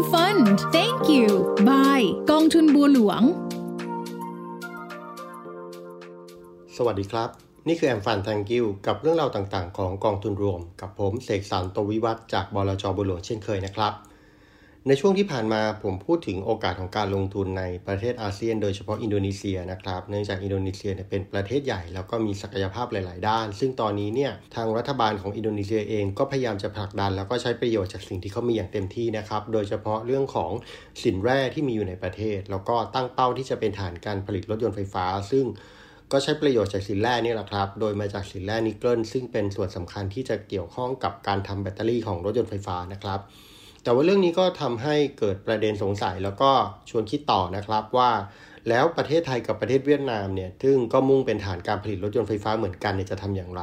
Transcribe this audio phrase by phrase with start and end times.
[0.00, 0.46] I'm Fund
[0.76, 1.28] Thank you
[1.68, 3.22] by กองทุนบัวหลวง
[6.76, 7.28] สวัสดีครับ
[7.68, 13.92] นี่คือ I'm Fund Thank you กับเรื่องราวต่างๆ ของกองทุนรวม กับผมเสกสรรตวิวัฒจากบลจบัวหลวงเช่นเคยนะครับ
[14.88, 30.52] ในช่วงที่ผ่านมาผมพูดถึงโอกาสของการลงทุนในประเทศอาเซียน โดยเฉพาะอินโดนีเซียนะครับ เนื่องจากอินโดนีเซียเป็นประเทศใหญ่แล้วก็มีศักยภาพหลาย ๆ ด้าน ซึ่งตอนนี้เนี่ยทางรัฐบาลของอินโดนีเซียเองก็พยายามจะผลักดัน แล้วก็ใช้ประโยชน์จากสิ่งที่เขามีอย่างเต็มที่นะครับ โดยเฉพาะเรื่องของ
[31.02, 35.44] สินแร่ที่มีอยู่ในประเทศ แล้วก็ตั้งเป้าที่จะเป็นฐานการผลิตรถยนต์ไฟฟ้า ซึ่ง
[36.12, 43.20] ก็ใช้ประโยชน์จากสินแร่นี่แหละครับ โดยมาจากสินแร่นิกเกิลซึ่งเป็นส่วนสำคัญที่จะเกี่ยวข้องกับการทำแบตเตอรี่ของรถยนต์ไฟฟ้านะครับ
[43.82, 46.50] แต่ว่าเรื่องนี้ก็ทำให้เกิดประเด็นสงสัยแล้วก็
[46.90, 48.10] ชวนคิดต่อนะครับว่า
[48.68, 53.62] แล้วประเทศไทยกับประเทศเวียดนามเนี่ยซึ่งก็มุ่งเป็นฐานการผลิตรถยนต์ไฟฟ้าเหมือนกันเนี่ยจะทำอย่างไร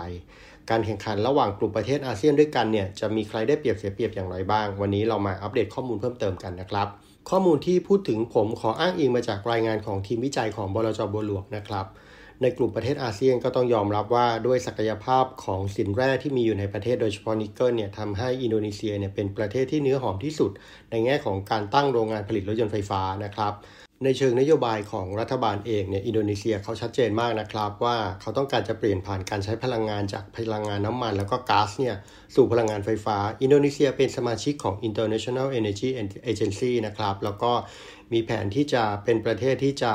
[0.69, 6.87] การแข่งขันระหว่างกลุ่มประเทศอาเซียนด้วยกันเนี่ยจะมีใครได้เปรียบเสียเปรียบอย่างไรบ้าง วันนี้เรามาอัปเดตข้อมูลเพิ่มเติมกันนะครับ
[7.29, 11.85] ข้อมูลที่พูดถึงผมขออ้างอิงมาจากรายงานของทีมวิจัยของบลจบัวหลวงนะครับ
[12.41, 20.51] ในกลุ่มประเทศอาเซียนก็ต้องยอมรับว่าด้วยศักยภาพของสินแร่ที่มีอยู่ในประเทศโดยเฉพาะนิกเกิลเนี่ยทำให้อินโดนีเซียเนี่ยเป็นประเทศที่เนื้อหอมที่สุด
[20.91, 23.53] ในแง่ของการตั้งโรงงานผลิตรถยนต์ไฟฟ้านะครับ
[24.03, 31.95] ในเชิงนโยบายของรัฐบาลเองเนี่ยอินโดนีเซียเขาชัดเจนมากนะครับว่าเขาต้องการจะเปลี่ยนผ่านการใช้พลังงานจากพลังงานน้ำมัน แล้วก็ก๊าซเนี่ย
[32.35, 35.89] สู่พลังงานไฟฟ้า อินโดนีเซียเป็นสมาชิกของ International Energy
[36.31, 37.51] Agency นะครับแล้วก็
[38.13, 39.93] มีแผนที่จะเป็นประเทศที่จะ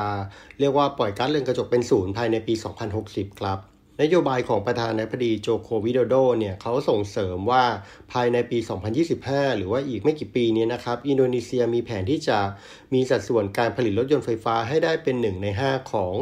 [0.59, 2.53] เรียกว่าปล่อยก๊าซเรือนกระจกเป็นศูนย์ภายในปี
[2.97, 7.63] 2060 ครับ นโยบายของประธานาธิบดีโจโกวิโดโดเนี่ยเขาส่งเสริมว่า
[8.11, 8.57] ภายในปี
[9.07, 12.39] 2025 หรือว่าอีกไม่กี่ปีนี้นะครับ อินโดนีเซียมีแผนที่จะ
[12.93, 16.13] มีสัดส่วนการผลิตรถยนต์ไฟฟ้าให้ได้เป็นหนึ่งใน 5 ของ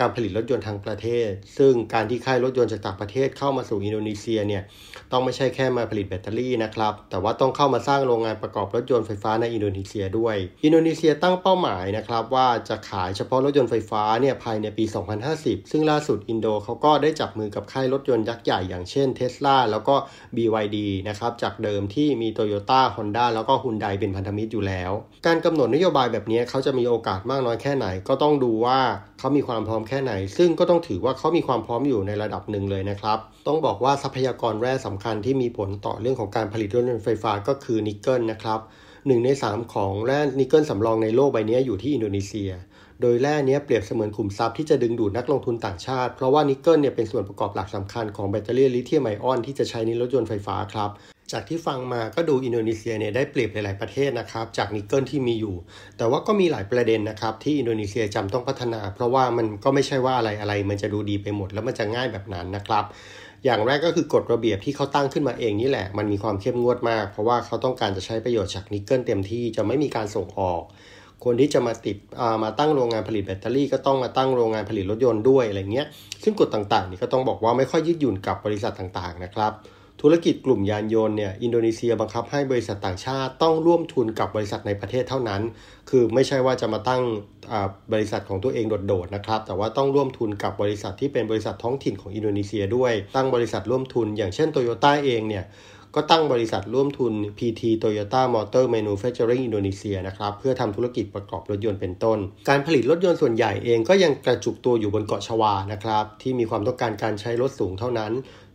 [0.00, 1.28] การผลิตรถยนต์ทั้งประเทศ
[1.58, 4.62] ซึ่งการที่ค่ายรถยนต์จากต่างประเทศเข้ามาสู่อินโดนีเซียเนี่ย
[5.12, 14.84] ต้องไม่ใช่แค่มาผลิตแบตเตอรี่นะครับ แต่ว่าต้องเข้ามาสร้างโรงงานประกอบรถยนต์ไฟฟ้าในอินโดนีเซียด้วย อินโดนีเซียตั้งเป้าหมายนะครับว่าจะขายเฉพาะรถยนต์ไฟฟ้าเนี่ยภายในปี
[15.28, 19.94] 2050 ซึ่งล่าสุดอินโดเขาก็ได้จับมือกับค่ายรถยนต์ยักษ์ใหญ่อย่างเช่นเท s l a แล้วก็
[20.36, 20.76] BYD
[21.08, 24.92] นะครับจากเดิมที่มี Toyota Honda แล้วก็ Hyundai เป็นพันธมิตรอยู่แล้ว
[25.26, 28.78] การกำหนดนโยบายแบบนี้เขาจะมีโอกาสมากน้อยแค่ไหน ก็ต้องดูว่า
[29.18, 38.60] เขามีความพร้อมแค่ไหน ซึ่งก็ต้องถือว่าเขามีความพร้อมอยู่ในระดับหนึ่งเลยนะครับ ต้องบอกว่าทรัพยากรแร่สำคัญที่มีผลต่อเรื่องของการผลิตรถยนต์ไฟฟ้าก็คือนิกเกิลนะครับ
[39.06, 42.50] หนึ่งใน3ของแร่นิกเกิลสำรองในโลกใบนี้อยู่ที่อินโดนีเซีย
[43.00, 50.90] โดยแร่นี้เปรียบเสมือนขุมทรัพย์ที่จะดึงดูดนักลงทุนต่างชาติ เพราะว่านิกเกิลเนี่ยเป็นส่วนประกอบหลักสำคัญของแบตเตอรี่ลิเธียมไอออนที่จะใช้ในรถยนต์ไฟฟ้าครับ
[51.32, 55.54] จากที่ฟังมาก็ดูอินโดนีเซียเนี่ยได้เปรียบหลาย ๆ ประเทศนะครับ จากนิกเกิลที่มีอยู่
[55.96, 62.84] แต่ว่าก็มีหลายประเด็นนะครับ ที่อินโดนีเซียจำต้องพัฒนา เพราะว่ามันก็ไม่ใช่ว่าอะไรอะไรมันจะดูดีไปหมดแล้วมันจะง่ายแบบนั้นนะครับ
[63.44, 70.62] อย่างแรกก็คือกฎระเบียบที่เขาตั้งขึ้นมาเองนี่แหละ มันมีความเข้มงวดมาก เพราะว่าเขาต้องการจะใช้ประโยชน์จากนิกเกิลเต็มที่จะไม่มีการส่งออก
[71.24, 71.96] คนที่จะมาติด
[72.42, 75.86] มาตั้งโรงงานผลิตแบตเตอรี่ก็ต้องมาตั้งโรงงานผลิตรถยนต์ด้วยอะไรเงี้ย
[76.22, 79.52] ซึ่งกฎต่างๆ นี่ก็ต้องบอกว่าไม่ค่อยยืดหยุ่นกับบริษัทต่างๆนะครับ
[80.04, 85.42] ธุรกิจกลุ่มยานยนต์เนี่ยอินโดนีเซียบังคับให้บริษัทต่างชาติต้องร่วมทุนกับบริษัทในประเทศเท่านั้น
[85.90, 87.02] คือไม่ใช่ว่าจะมาตั้ง
[87.92, 95.44] บริษัทของตัวเองโดดๆนะครับ แต่ว่าต้องร่วมทุนกับบริษัทที่เป็นบริษัทท้องถิ่นของอินโดนีเซียด้วย ตั้งบริษัทร่วมทุน อย่างเช่นโตโยต้าเองเนี่ย
[95.94, 102.18] ก็ตั้งบริษัทร่วมทุน PT Toyota Motor Manufacturing Indonesia นะครับ เพื่อทำธุรกิจประกอบรถยนต์เป็นต้น
[102.48, 108.12] การผลิตรถยนต์ส่วนใหญ่เองก็ยังกระจุกตัวอยู่บนเกาะชวานะครับ ที่มีความต้องการการใช้รถสูงเท่านั้น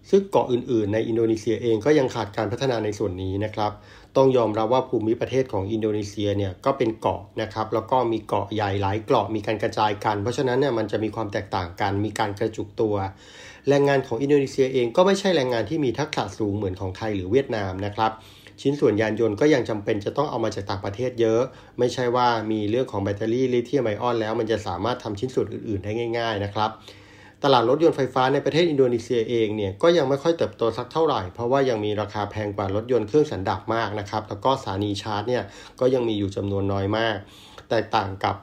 [0.09, 3.71] ซึ่งเกาะอื่นๆ ในอินโดนีเซียเองก็ยังขาดการพัฒนาในส่วนนี้นะครับ
[4.17, 12.95] ต้องยอมรับว่าภูมิประเทศของอินโดนีเซียเนี่ยก็เป็นเกาะนะครับ แล้วก็มีเกาะใหญ่หลายเกาะมีการกระจายกัน เพราะฉะนั้นเนี่ยมันจะมีความแตกต่างกัน มีการกระจุกตัว
[13.69, 18.11] แรงงานของอินโดนีเซียเองก็ไม่ใช่แรงงานที่มีทักษะสูงเหมือนของไทยหรือเวียดนามนะครับ
[18.61, 21.41] ชิ้นส่วนยานยนต์ก็ยังจำเป็นจะต้องเอามาจากต่างประเทศเยอะ
[21.79, 26.69] ไม่ใช่ว่ามีเรื่องของแบตเตอรี่ลิเธียมไอออนแล้วมันจะสามารถทำชิ้นส่วนอื่นๆได้ง่าย ๆ นะครับ
[27.47, 35.43] ตลาดรถยนต์ไฟฟ้าในประเทศอินโดนีเซียเองเนี่ยก็ยังไม่ค่อยเติบโตสักเท่าไหร่ เพราะว่ายังมีราคาแพงกว่ารถยนต์เครื่องสันดาปมากนะครับ แล้วก็สถานีชาร์จเนี่ย
[35.79, 37.15] ก็ยังมีอยู่จำนวนน้อยมาก
[37.69, 38.35] แตกต่างกับ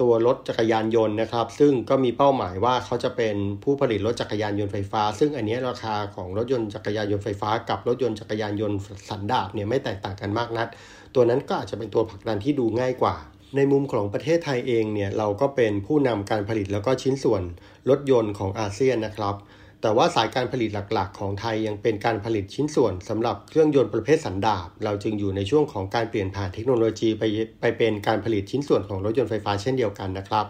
[0.00, 8.78] ตัวรถจักรยานยนต์นะครับ ซึ่งก็มีเป้าหมายว่าเขาจะเป็นผู้ผลิตรถจักรยานยนต์ไฟฟ้า ซึ่งอันนี้ราคาของรถยนต์จักรยานยนต์ไฟฟ้ากับรถยนต์จักรยานยนต์
[9.10, 10.68] สันดาปเนี่ยไม่แตกต่างกันมากนัก
[11.14, 13.16] ตัวนั้นก็อาจจะเป็นตัวผลักดันที่ดูง่ายกว่า
[13.56, 17.42] ในมุมของประเทศไทยเองเนี่ยเราก็เป็นผู้นำการผลิตแล้วก็ชิ้นส่วน
[17.90, 19.34] รถยนต์ของอาเซียนนะครับ
[19.82, 27.24] แต่ว่าสายการผลิตหลักๆ ของไทยยังเป็นการผลิตชิ้นส่วนสำหรับเครื่องยนต์ประเภทสันดาปเราจึงอยู่ในช่วงของการเปลี่ยนผ่านเทคโนโลยีไป
[27.60, 30.46] ไปเป็นการผลิตชิ้นส่วนของรถยนต์ไฟฟ้าเช่นเดียวกันนะครับ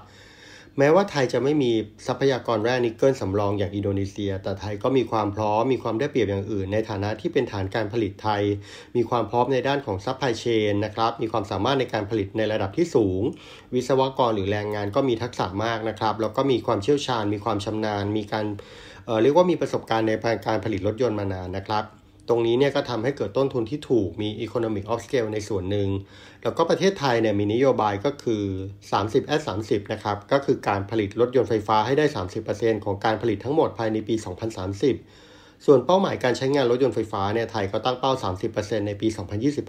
[0.83, 1.73] แม้ว่าไทยจะไม่มี
[2.07, 8.43] ทรัพยากรแร่นิกเกิลสำรองอย่างอินโดนีเซีย แต่ไทยก็มีความพร้อมมีความได้เปรียบอย่างอื่น ในฐานะที่เป็นฐานการผลิตไทย
[8.97, 13.23] มีความพร้อมในด้านของ supply chain นะครับมีความสามารถในการผลิตในระดับที่สูง
[13.75, 20.13] วิศวกรหรือแรงงานก็มีทักษะมากนะครับแล้วก็มีความเชี่ยวชาญ มีความชำนาญ มีการเรียกว่ามีประสบการณ์ใน
[20.47, 22.00] การผลิตรถยนต์มานานนะครับ
[22.31, 25.89] ตรงนี้เนี่ยก็ทำให้เกิดต้นทุนที่ถูกมี economic of scale ในส่วนหนึ่ง
[26.43, 28.45] แล้วก็ประเทศไทยเนี่ยมีนโยบายก็คือ
[28.93, 32.07] 30 at 30นะครับ ก็คือการผลิตรถยนต์ไฟฟ้าให้ได้
[32.47, 34.15] 30%ของการผลิตทั้งหมดภายในปี
[34.91, 38.13] 2030 ส่วนเป้าหมายการใช้งานรถยนต์ไฟฟ้าเนี่ยไทยก็ตั้งเป้า
[38.51, 39.09] 30%ในปี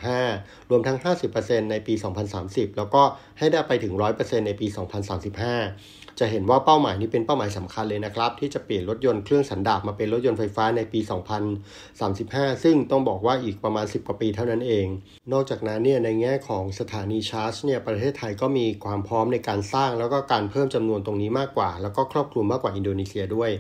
[0.04, 0.98] 2025 รวมทั้ง
[1.34, 1.94] 50%ในปี
[2.36, 3.04] 2030 แล้วก็
[3.40, 4.68] ให้ได้ไปถึง 100%ในปี
[5.32, 11.00] 2035 จะเห็นว่าเป้าหมายนี้เป็นเป้าหมายสำคัญเลยนะครับ ที่จะเปลี่ยนรถยนต์เครื่องสันดาปมาเป็นรถยนต์ไฟฟ้าในปี
[11.82, 14.88] 2035 ซึ่งต้องบอกว่าอีกประมาณ 10 กว่าปีเท่านั้นเอง
[15.34, 23.52] นอกจากนั้นเนี่ยในแง่ของสถานีชาร์จเนี่ยประเทศไทยก็มีความพร้อมในการสร้างแล้วก็การเพิ่มจำนวนตรงนี้มากกว่า แล้วก็ครอบคลุมมากกว่าอินโดนีเซียด้วย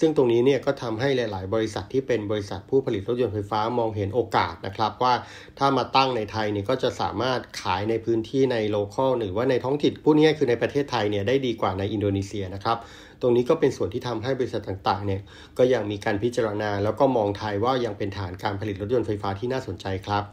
[0.00, 5.14] ซึ่งตรงนี้เนี่ยก็ทำให้หลาย ๆ บริษัทที่เป็นบริษัทผู้ผลิตรถยนต์ไฟฟ้ามองเห็นโอกาสนะครับว่า
[5.58, 12.76] ถ้ามาตั้งในไทยเนี่ยก็จะสามารถขายในพื้นที่ในโลเคอลหรือว่าในท้องถิ่นพูดง่ายคือในประเทศไทยเนี่ยได้ดีกว่าในอินโดนีเซียนะครับ
[13.20, 15.20] ตรงนี้ก็เป็นส่วนที่ทำให้บริษัทต่างๆเนี่ย
[15.58, 20.24] ก็ยังมีการพิจารณา แล้วก็มองไทยว่ายังเป็นฐานการผลิตรถยนต์ไฟฟ้าที่น่าสนใจครับ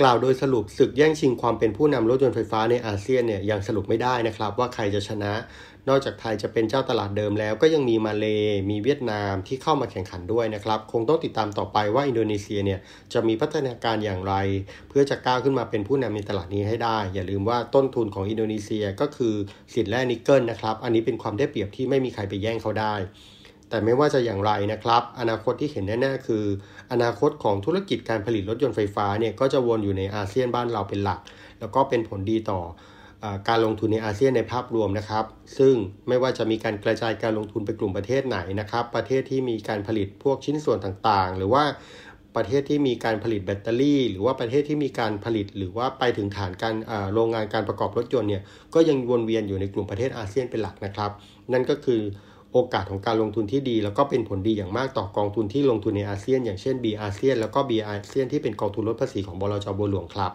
[0.00, 5.32] กล่าวโดยสรุปศึกแย่งชิงความเป็นผู้นำรถยนต์ไฟฟ้าในอาเซียนเนี่ยยังสรุปไม่ได้นะครับ ว่าใครจะชนะ
[5.88, 8.26] นอกจากไทยจะเป็นเจ้าตลาดเดิมแล้ว ก็ยังมีมาเล
[8.70, 12.80] มีเวียดนามที่เข้ามาแข่งขันด้วยนะครับ คงต้องติดตามต่อไปว่าอินโดนีเซียเนี่ย
[13.12, 14.34] จะมีพัฒนาการอย่างไร
[14.88, 19.34] เพื่อจะก้าวขึ้นมาเป็นผู้นำในตลาดนี้ให้ได้ อย่าลืมว่าต้นทุนของอินโดนีเซียก็คือ
[19.74, 22.94] สินแร่นิกเกิลนะครับอันนี้เป็นความได้เปรียบที่ไม่มีใครไปแย่งเขาได้
[23.68, 26.44] แต่ไม่ว่าจะอย่างไรนะครับ อนาคตที่เห็นแน่ๆคือ
[26.92, 31.20] อนาคตของธุรกิจการผลิตรถยนต์ไฟฟ้าเนี่ยก็จะวนอยู่ในอาเซียนบ้านเราเป็นหลัก
[31.60, 32.60] แล้วก็เป็นผลดีต่อ
[33.48, 35.24] การลงทุนในอาเซียนในภาพรวมนะครับ
[35.58, 35.74] ซึ่ง
[36.08, 41.64] ไม่ว่าจะมีการกระจายการลงทุนไปกลุ่มประเทศไหนนะครับ ประเทศที่มีการผลิตพวกชิ้นส่วนต่างๆ หรือว่า
[42.36, 46.74] ประเทศที่มีการผลิตแบตเตอรี่ หรือว่าประเทศที่มีการผลิต หรือว่าไปถึงฐานการ
[47.14, 48.42] โรงงานการประกอบรถยนต์เนี่ย
[48.74, 51.10] ก็ยังวนเวียนอยู่ในกลุ่มประเทศอาเซียนเป็นหลักนะครับ
[51.52, 52.00] นั่นก็คือ
[52.52, 60.32] โอกาสของการลงทุนที่ดี แล้วก็เป็นผลดีอย่างมากต่อกองทุนที่ลงทุนในอาเซียน อย่างเช่น B อาเซียนแล้วก็ B อาเซียนที่เป็นกองทุนลดภาษีของบลจบัวหลวงครับ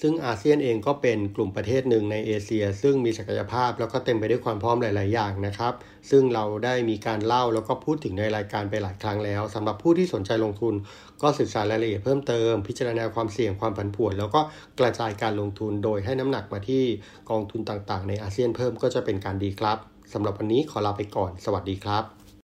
[0.00, 5.72] ซึ่งอาเซียนเองก็เป็นกลุ่มประเทศหนึ่งในเอเชีย ซึ่งมีศักยภาพแล้วก็เต็มไปด้วยความพร้อมหลาย ๆ อย่างนะครับ
[6.10, 10.74] ซึ่งเราได้มีการเล่าแล้วก็พูดถึงในรายการไปหลายครั้งแล้วสำหรับผู้ที่สนใจลงทุน
[11.22, 14.40] ก็ศึกษารายละเอียดเพิ่มเติม พิจารณาความเสี่ยงความผันผวน แล้วก็
[14.80, 16.84] กระจายการลงทุนโดยให้น้ำหนักมาที่
[17.30, 22.15] กองทุนต่าง ๆ ในอาเซียนเพิ่มก็จะเป็นการดีครับ สำหรับวันนี้ขอลาไปก่อน สวัสดีครับ